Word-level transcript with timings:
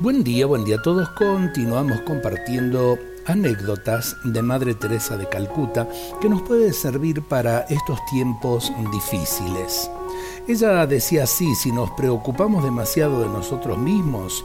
Buen 0.00 0.24
día, 0.24 0.46
buen 0.46 0.64
día 0.64 0.76
a 0.76 0.82
todos. 0.82 1.10
Continuamos 1.10 2.00
compartiendo 2.00 2.98
anécdotas 3.26 4.16
de 4.24 4.40
Madre 4.40 4.74
Teresa 4.74 5.18
de 5.18 5.28
Calcuta 5.28 5.86
que 6.22 6.30
nos 6.30 6.40
puede 6.40 6.72
servir 6.72 7.20
para 7.20 7.66
estos 7.68 8.02
tiempos 8.06 8.72
difíciles. 8.92 9.90
Ella 10.48 10.86
decía 10.86 11.24
así, 11.24 11.54
si 11.54 11.70
nos 11.70 11.90
preocupamos 11.90 12.64
demasiado 12.64 13.20
de 13.20 13.28
nosotros 13.28 13.76
mismos, 13.76 14.42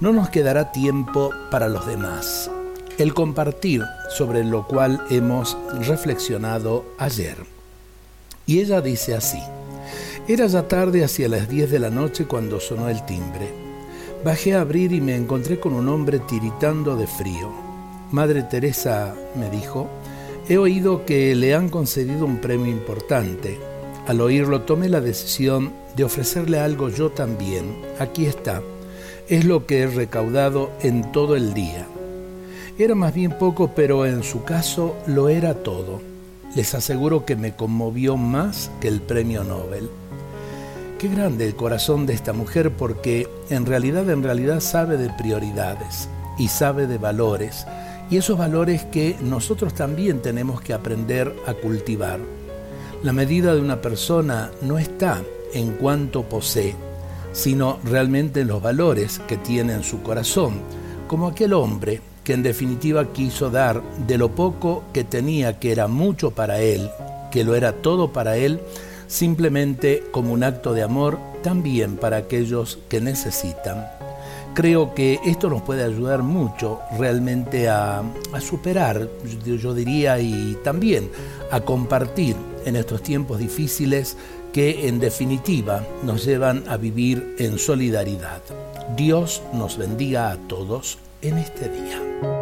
no 0.00 0.12
nos 0.12 0.28
quedará 0.28 0.72
tiempo 0.72 1.30
para 1.52 1.68
los 1.68 1.86
demás. 1.86 2.50
El 2.98 3.14
compartir 3.14 3.84
sobre 4.10 4.42
lo 4.42 4.66
cual 4.66 5.00
hemos 5.08 5.56
reflexionado 5.86 6.84
ayer. 6.98 7.36
Y 8.44 8.58
ella 8.58 8.80
dice 8.80 9.14
así, 9.14 9.40
era 10.26 10.48
ya 10.48 10.66
tarde 10.66 11.04
hacia 11.04 11.28
las 11.28 11.48
10 11.48 11.70
de 11.70 11.78
la 11.78 11.90
noche 11.90 12.26
cuando 12.26 12.58
sonó 12.58 12.88
el 12.88 13.06
timbre. 13.06 13.65
Bajé 14.24 14.54
a 14.54 14.60
abrir 14.62 14.92
y 14.92 15.00
me 15.00 15.14
encontré 15.14 15.60
con 15.60 15.72
un 15.72 15.88
hombre 15.88 16.18
tiritando 16.18 16.96
de 16.96 17.06
frío. 17.06 17.50
Madre 18.10 18.42
Teresa 18.42 19.14
me 19.36 19.50
dijo, 19.50 19.88
he 20.48 20.58
oído 20.58 21.04
que 21.04 21.34
le 21.34 21.54
han 21.54 21.68
concedido 21.68 22.24
un 22.24 22.38
premio 22.38 22.70
importante. 22.70 23.58
Al 24.06 24.20
oírlo 24.20 24.62
tomé 24.62 24.88
la 24.88 25.00
decisión 25.00 25.72
de 25.96 26.04
ofrecerle 26.04 26.60
algo 26.60 26.88
yo 26.88 27.10
también. 27.10 27.76
Aquí 27.98 28.26
está. 28.26 28.62
Es 29.28 29.44
lo 29.44 29.66
que 29.66 29.80
he 29.80 29.86
recaudado 29.86 30.70
en 30.82 31.12
todo 31.12 31.36
el 31.36 31.54
día. 31.54 31.86
Era 32.78 32.94
más 32.94 33.14
bien 33.14 33.36
poco, 33.38 33.72
pero 33.74 34.06
en 34.06 34.22
su 34.22 34.44
caso 34.44 34.96
lo 35.06 35.28
era 35.28 35.54
todo. 35.54 36.00
Les 36.54 36.74
aseguro 36.74 37.24
que 37.24 37.36
me 37.36 37.54
conmovió 37.54 38.16
más 38.16 38.70
que 38.80 38.88
el 38.88 39.00
premio 39.00 39.44
Nobel. 39.44 39.88
Qué 40.98 41.08
grande 41.08 41.44
el 41.46 41.54
corazón 41.54 42.06
de 42.06 42.14
esta 42.14 42.32
mujer 42.32 42.70
porque 42.70 43.28
en 43.50 43.66
realidad, 43.66 44.08
en 44.08 44.22
realidad 44.22 44.60
sabe 44.60 44.96
de 44.96 45.10
prioridades 45.10 46.08
y 46.38 46.48
sabe 46.48 46.86
de 46.86 46.96
valores 46.96 47.66
y 48.08 48.16
esos 48.16 48.38
valores 48.38 48.84
que 48.84 49.14
nosotros 49.20 49.74
también 49.74 50.22
tenemos 50.22 50.62
que 50.62 50.72
aprender 50.72 51.34
a 51.46 51.52
cultivar. 51.52 52.18
La 53.02 53.12
medida 53.12 53.54
de 53.54 53.60
una 53.60 53.82
persona 53.82 54.50
no 54.62 54.78
está 54.78 55.22
en 55.52 55.72
cuanto 55.72 56.22
posee, 56.22 56.74
sino 57.32 57.78
realmente 57.84 58.40
en 58.40 58.48
los 58.48 58.62
valores 58.62 59.20
que 59.28 59.36
tiene 59.36 59.74
en 59.74 59.82
su 59.82 60.02
corazón, 60.02 60.62
como 61.08 61.28
aquel 61.28 61.52
hombre 61.52 62.00
que 62.24 62.32
en 62.32 62.42
definitiva 62.42 63.12
quiso 63.12 63.50
dar 63.50 63.82
de 64.06 64.16
lo 64.16 64.30
poco 64.30 64.84
que 64.94 65.04
tenía, 65.04 65.58
que 65.58 65.72
era 65.72 65.88
mucho 65.88 66.30
para 66.30 66.58
él, 66.60 66.90
que 67.30 67.44
lo 67.44 67.54
era 67.54 67.72
todo 67.72 68.14
para 68.14 68.38
él, 68.38 68.62
simplemente 69.06 70.04
como 70.10 70.32
un 70.32 70.44
acto 70.44 70.74
de 70.74 70.82
amor 70.82 71.18
también 71.42 71.96
para 71.96 72.16
aquellos 72.16 72.78
que 72.88 73.00
necesitan. 73.00 73.86
Creo 74.54 74.94
que 74.94 75.20
esto 75.26 75.50
nos 75.50 75.60
puede 75.62 75.84
ayudar 75.84 76.22
mucho 76.22 76.80
realmente 76.98 77.68
a, 77.68 78.02
superar, 78.40 79.08
yo 79.44 79.74
diría, 79.74 80.18
y 80.18 80.56
también 80.64 81.10
a 81.50 81.60
compartir 81.60 82.36
en 82.64 82.76
estos 82.76 83.02
tiempos 83.02 83.38
difíciles 83.38 84.16
que 84.54 84.88
en 84.88 84.98
definitiva 84.98 85.86
nos 86.02 86.24
llevan 86.24 86.64
a 86.68 86.78
vivir 86.78 87.36
en 87.38 87.58
solidaridad. 87.58 88.40
Dios 88.96 89.42
nos 89.52 89.76
bendiga 89.76 90.30
a 90.30 90.38
todos 90.48 90.98
en 91.20 91.36
este 91.36 91.68
día. 91.68 92.35